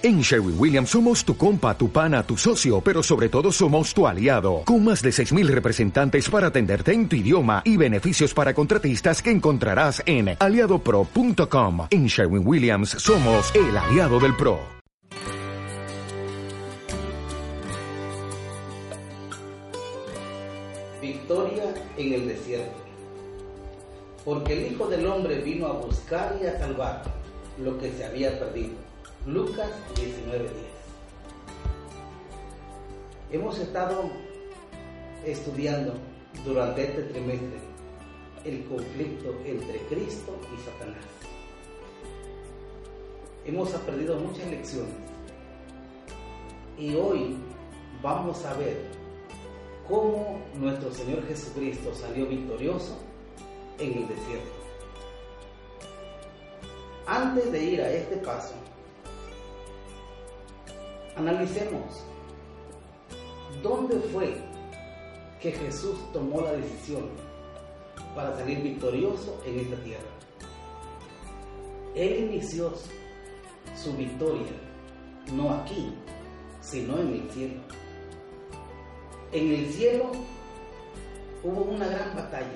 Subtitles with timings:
[0.00, 4.06] En Sherwin Williams somos tu compa, tu pana, tu socio, pero sobre todo somos tu
[4.06, 9.20] aliado, con más de 6.000 representantes para atenderte en tu idioma y beneficios para contratistas
[9.20, 11.88] que encontrarás en aliadopro.com.
[11.90, 14.60] En Sherwin Williams somos el aliado del PRO.
[21.02, 22.84] Victoria en el desierto.
[24.24, 27.02] Porque el Hijo del Hombre vino a buscar y a salvar
[27.60, 28.87] lo que se había perdido
[29.26, 30.48] Lucas 19:10.
[33.30, 34.10] Hemos estado
[35.24, 35.94] estudiando
[36.44, 37.58] durante este trimestre
[38.44, 41.04] el conflicto entre Cristo y Satanás.
[43.44, 44.94] Hemos aprendido muchas lecciones
[46.78, 47.36] y hoy
[48.02, 48.76] vamos a ver
[49.86, 52.96] cómo nuestro Señor Jesucristo salió victorioso
[53.78, 54.58] en el desierto.
[57.06, 58.54] Antes de ir a este paso,
[61.18, 62.04] Analicemos,
[63.60, 64.36] ¿dónde fue
[65.42, 67.08] que Jesús tomó la decisión
[68.14, 70.10] para salir victorioso en esta tierra?
[71.96, 72.72] Él inició
[73.76, 74.46] su victoria
[75.32, 75.92] no aquí,
[76.60, 77.60] sino en el cielo.
[79.32, 80.12] En el cielo
[81.42, 82.46] hubo una gran batalla.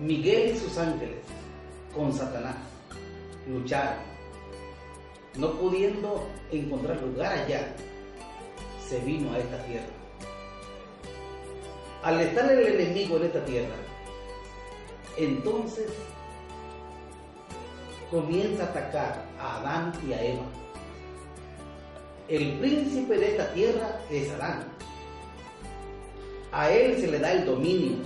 [0.00, 1.18] Miguel y sus ángeles
[1.94, 2.56] con Satanás
[3.48, 4.15] lucharon
[5.38, 7.74] no pudiendo encontrar lugar allá,
[8.88, 9.86] se vino a esta tierra.
[12.02, 13.74] Al estar el enemigo en esta tierra,
[15.16, 15.90] entonces
[18.10, 20.44] comienza a atacar a Adán y a Eva.
[22.28, 24.64] El príncipe de esta tierra es Adán.
[26.52, 27.98] A él se le da el dominio,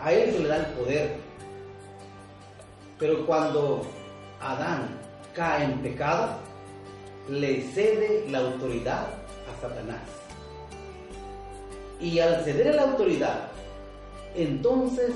[0.00, 1.16] a él se le da el poder.
[2.98, 3.82] Pero cuando
[4.40, 5.05] Adán
[5.36, 6.38] cae en pecado,
[7.28, 9.06] le cede la autoridad
[9.46, 10.00] a Satanás.
[12.00, 13.48] Y al ceder la autoridad,
[14.34, 15.14] entonces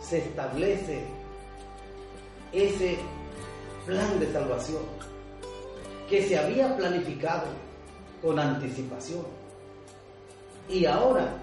[0.00, 1.04] se establece
[2.52, 2.96] ese
[3.84, 4.82] plan de salvación
[6.08, 7.48] que se había planificado
[8.22, 9.26] con anticipación.
[10.70, 11.34] Y ahora,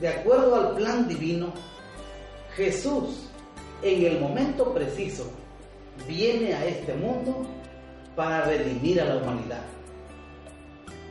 [0.00, 1.52] de acuerdo al plan divino,
[2.56, 3.28] Jesús
[3.82, 5.30] en el momento preciso
[6.06, 7.46] viene a este mundo
[8.16, 9.62] para redimir a la humanidad.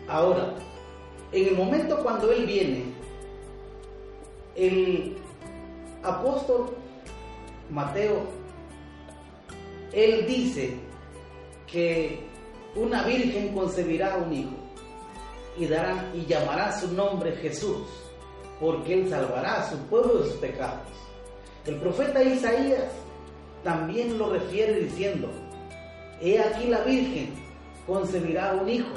[0.08, 0.54] Ahora,
[1.32, 2.84] en el momento cuando Él viene,
[4.56, 5.16] el
[6.04, 6.76] apóstol
[7.70, 8.24] Mateo,
[9.94, 10.78] Él dice
[11.68, 12.28] que
[12.76, 14.56] una virgen concebirá un hijo
[15.58, 17.88] y, dará, y llamará su nombre Jesús,
[18.60, 20.88] porque Él salvará a su pueblo de sus pecados.
[21.66, 22.92] El profeta Isaías
[23.64, 25.30] también lo refiere diciendo,
[26.22, 27.34] he aquí la Virgen
[27.86, 28.94] concebirá un hijo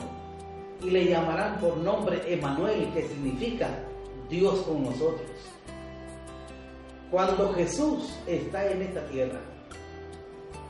[0.82, 3.68] y le llamarán por nombre Emanuel, que significa
[4.28, 5.30] Dios con nosotros.
[7.10, 9.40] Cuando Jesús está en esta tierra,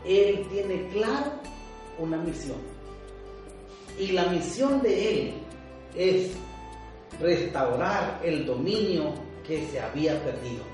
[0.05, 1.33] Él tiene claro
[1.99, 2.59] una misión.
[3.99, 5.35] Y la misión de Él
[5.95, 6.33] es
[7.21, 9.13] restaurar el dominio
[9.47, 10.72] que se había perdido.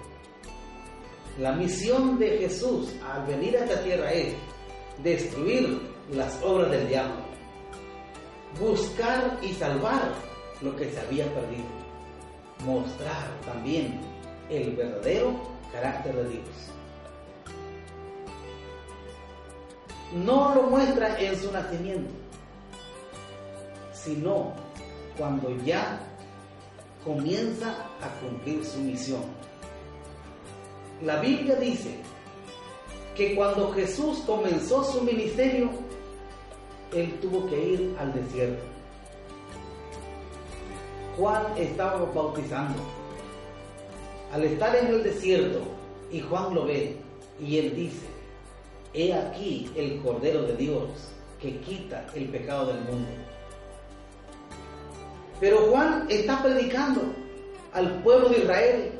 [1.39, 4.35] La misión de Jesús al venir a esta tierra es
[5.05, 7.23] destruir las obras del diablo,
[8.59, 10.15] buscar y salvar
[10.63, 11.69] lo que se había perdido,
[12.65, 14.01] mostrar también
[14.51, 15.41] el verdadero
[15.73, 16.73] carácter de Dios.
[20.25, 22.15] No lo muestra en su nacimiento,
[23.93, 24.55] sino
[25.17, 26.01] cuando ya
[27.05, 29.23] comienza a cumplir su misión
[31.03, 31.97] la Biblia dice
[33.15, 35.71] que cuando Jesús comenzó su ministerio,
[36.95, 38.63] él tuvo que ir al desierto.
[41.17, 42.81] Juan estaba bautizando.
[44.33, 45.61] Al estar en el desierto,
[46.11, 46.97] y Juan lo ve,
[47.41, 48.07] y él dice,
[48.95, 50.91] he aquí el Cordero de Dios
[51.41, 53.09] que quita el pecado del mundo.
[55.41, 57.03] Pero Juan está predicando
[57.73, 58.98] al pueblo de Israel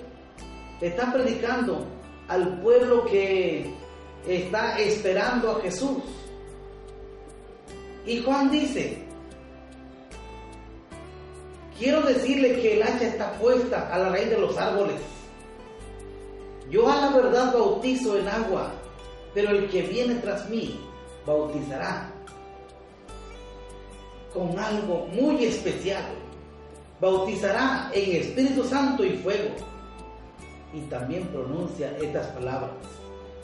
[0.81, 1.85] está predicando
[2.29, 3.73] al pueblo que
[4.27, 5.99] está esperando a Jesús.
[8.07, 9.03] Y Juan dice,
[11.79, 15.01] quiero decirle que el hacha está puesta a la raíz de los árboles.
[16.71, 18.73] Yo a la verdad bautizo en agua,
[19.35, 20.79] pero el que viene tras mí
[21.27, 22.13] bautizará
[24.33, 26.05] con algo muy especial.
[27.01, 29.55] Bautizará en Espíritu Santo y fuego
[30.73, 32.71] y también pronuncia estas palabras.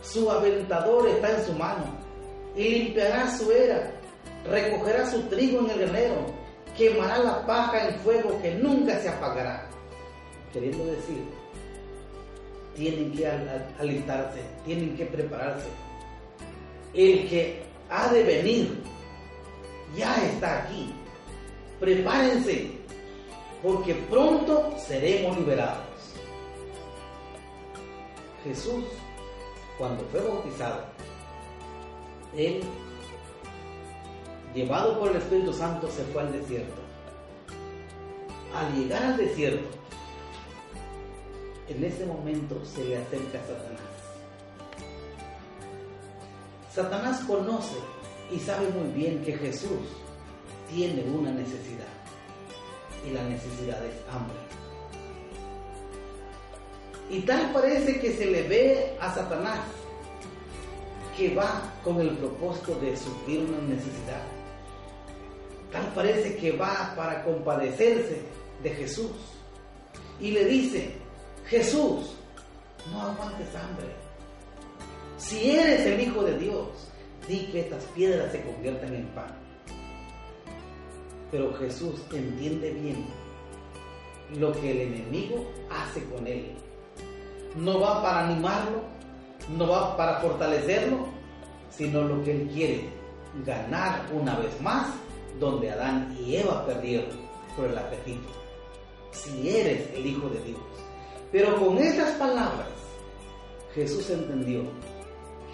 [0.02, 1.84] Su aventador está en su mano
[2.56, 3.90] y limpiará su era,
[4.48, 6.26] recogerá su trigo en el granero,
[6.76, 9.68] quemará la paja en fuego que nunca se apagará.
[10.52, 11.24] Queriendo decir,
[12.76, 13.28] tienen que
[13.78, 15.68] alistarse, tienen que prepararse.
[16.92, 18.82] El que ha de venir
[19.96, 20.92] ya está aquí.
[21.80, 22.70] Prepárense,
[23.62, 25.93] porque pronto seremos liberados.
[28.44, 28.84] Jesús,
[29.78, 30.84] cuando fue bautizado,
[32.36, 32.62] él,
[34.54, 36.80] llevado por el Espíritu Santo, se fue al desierto.
[38.54, 39.68] Al llegar al desierto,
[41.68, 43.94] en ese momento se le acerca a Satanás.
[46.72, 47.76] Satanás conoce
[48.30, 49.80] y sabe muy bien que Jesús
[50.68, 51.86] tiene una necesidad
[53.06, 54.63] y la necesidad es hambre.
[57.10, 59.60] Y tal parece que se le ve a Satanás
[61.16, 64.22] que va con el propósito de suplir una necesidad.
[65.70, 68.22] Tal parece que va para compadecerse
[68.62, 69.12] de Jesús.
[70.20, 70.92] Y le dice,
[71.46, 72.14] Jesús,
[72.90, 73.86] no aguantes hambre.
[75.18, 76.68] Si eres el Hijo de Dios,
[77.28, 79.34] di que estas piedras se conviertan en pan.
[81.30, 83.06] Pero Jesús entiende bien
[84.38, 86.54] lo que el enemigo hace con él.
[87.56, 88.82] No va para animarlo,
[89.56, 91.06] no va para fortalecerlo,
[91.70, 92.88] sino lo que él quiere,
[93.44, 94.88] ganar una vez más
[95.38, 97.10] donde Adán y Eva perdieron
[97.56, 98.28] por el apetito.
[99.12, 100.60] Si eres el Hijo de Dios.
[101.30, 102.68] Pero con estas palabras,
[103.74, 104.62] Jesús entendió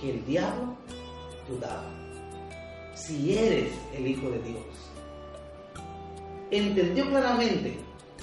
[0.00, 0.75] que el diablo
[1.49, 1.88] dudaba.
[2.94, 4.64] Si eres el Hijo de Dios.
[6.50, 7.79] Entendió claramente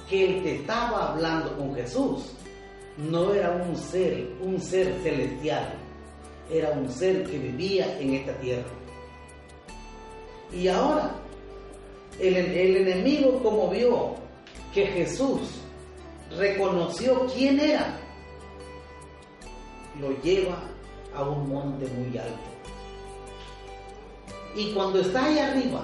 [0.09, 2.33] que el que estaba hablando con Jesús
[2.97, 5.73] no era un ser, un ser celestial,
[6.51, 8.69] era un ser que vivía en esta tierra.
[10.51, 11.15] Y ahora,
[12.19, 14.15] el, el enemigo como vio
[14.73, 15.61] que Jesús
[16.37, 17.99] reconoció quién era,
[19.99, 20.63] lo lleva
[21.15, 22.57] a un monte muy alto.
[24.55, 25.83] Y cuando está ahí arriba,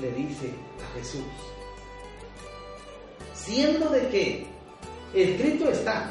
[0.00, 1.22] le dice a Jesús,
[3.34, 4.51] siendo de que
[5.14, 6.10] escrito está,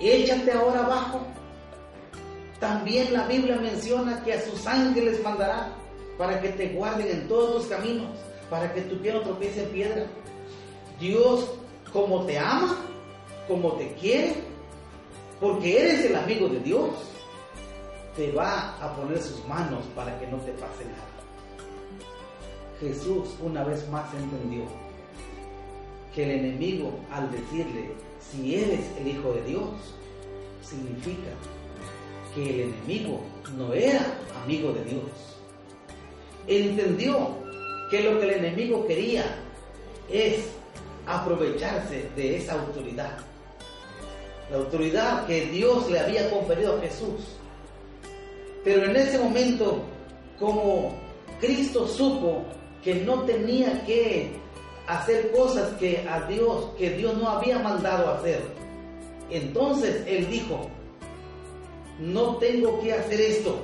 [0.00, 1.20] échate ahora abajo.
[2.60, 5.68] También la Biblia menciona que a sus ángeles mandará
[6.16, 8.08] para que te guarden en todos tus caminos,
[8.48, 10.06] para que tu pie no tropiece en piedra.
[10.98, 11.50] Dios
[11.92, 12.76] como te ama,
[13.46, 14.34] como te quiere,
[15.40, 16.90] porque eres el amigo de Dios,
[18.16, 21.16] te va a poner sus manos para que no te pase nada.
[22.80, 24.64] Jesús una vez más entendió
[26.16, 29.68] que el enemigo al decirle, si eres el Hijo de Dios,
[30.62, 31.30] significa
[32.34, 33.20] que el enemigo
[33.54, 35.10] no era amigo de Dios.
[36.46, 37.28] Entendió
[37.90, 39.26] que lo que el enemigo quería
[40.10, 40.46] es
[41.06, 43.18] aprovecharse de esa autoridad.
[44.50, 47.36] La autoridad que Dios le había conferido a Jesús.
[48.64, 49.82] Pero en ese momento,
[50.38, 50.94] como
[51.40, 52.42] Cristo supo
[52.82, 54.45] que no tenía que
[54.86, 58.42] hacer cosas que a Dios, que Dios no había mandado hacer,
[59.30, 60.68] entonces Él dijo,
[61.98, 63.56] no tengo que hacer esto,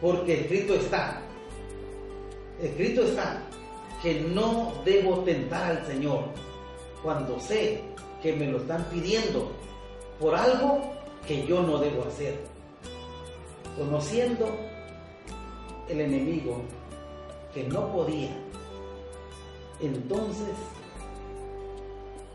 [0.00, 1.22] porque escrito está,
[2.60, 3.42] escrito está,
[4.02, 6.24] que no debo tentar al Señor
[7.02, 7.82] cuando sé
[8.22, 9.50] que me lo están pidiendo
[10.20, 10.80] por algo
[11.26, 12.38] que yo no debo hacer.
[13.76, 14.48] Conociendo
[15.88, 16.62] el enemigo
[17.52, 18.30] que no podía,
[19.80, 20.54] entonces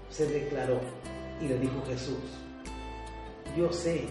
[0.10, 0.79] se declaró
[1.41, 2.17] y le dijo Jesús,
[3.57, 4.07] yo sé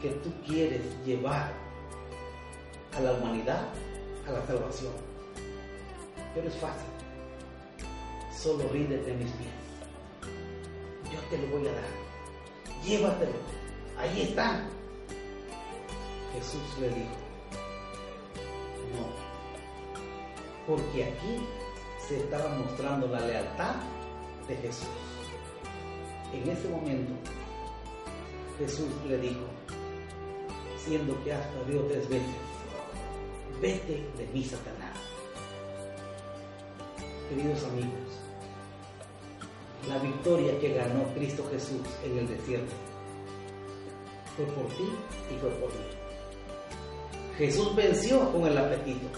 [0.00, 1.52] que tú quieres llevar
[2.96, 3.68] a la humanidad
[4.26, 4.92] a la salvación,
[6.34, 6.86] pero es fácil,
[8.36, 9.62] solo ríndete a mis pies
[11.12, 11.84] yo te lo voy a dar.
[12.84, 13.32] Llévatelo.
[13.98, 14.66] Ahí está.
[16.32, 17.16] Jesús le dijo,
[18.94, 19.06] no,
[20.66, 21.46] porque aquí
[22.18, 23.76] estaba mostrando la lealtad
[24.48, 24.88] de Jesús.
[26.32, 27.12] En ese momento,
[28.58, 29.42] Jesús le dijo,
[30.78, 32.34] siendo que has perdido tres veces,
[33.60, 34.96] vete de mí, Satanás.
[37.28, 38.22] Queridos amigos,
[39.88, 42.72] la victoria que ganó Cristo Jesús en el desierto.
[44.36, 44.88] Fue por ti
[45.30, 45.84] y fue por mí.
[47.36, 49.08] Jesús venció con el apetito.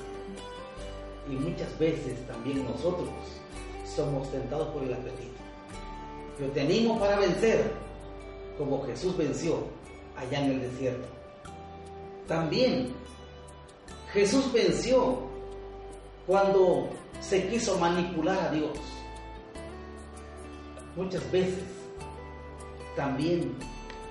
[1.28, 3.08] Y muchas veces también nosotros
[3.84, 5.34] somos tentados por el apetito.
[6.40, 7.72] Yo te animo para vencer,
[8.58, 9.64] como Jesús venció
[10.16, 11.06] allá en el desierto.
[12.26, 12.92] También
[14.12, 15.18] Jesús venció
[16.26, 16.88] cuando
[17.20, 18.78] se quiso manipular a Dios.
[20.96, 21.62] Muchas veces
[22.96, 23.54] también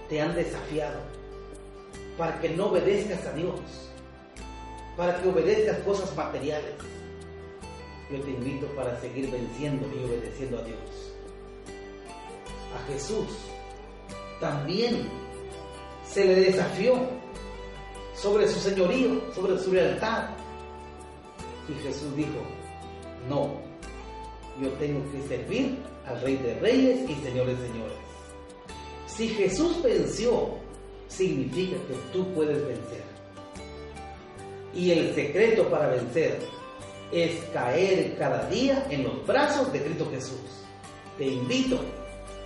[0.10, 1.00] te han desafiado
[2.17, 3.60] para que no obedezcas a Dios,
[4.98, 6.74] para que obedezcas cosas materiales.
[8.13, 10.77] Yo te invito para seguir venciendo y obedeciendo a Dios.
[12.75, 13.25] A Jesús
[14.39, 15.08] también
[16.08, 16.93] se le desafió
[18.13, 20.29] sobre su señorío, sobre su lealtad.
[21.67, 22.38] Y Jesús dijo,
[23.27, 23.55] no,
[24.62, 27.98] yo tengo que servir al Rey de Reyes y Señores Señores.
[29.08, 30.50] Si Jesús venció,
[31.08, 33.03] significa que tú puedes vencer.
[34.75, 36.62] Y el secreto para vencer
[37.13, 40.39] es caer cada día en los brazos de Cristo Jesús.
[41.17, 41.79] Te invito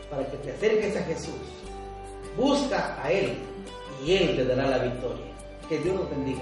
[0.10, 1.36] para que te acerques a Jesús.
[2.36, 3.38] Busca a Él
[4.06, 5.26] y Él te dará la victoria.
[5.70, 6.42] Que Dios los bendiga.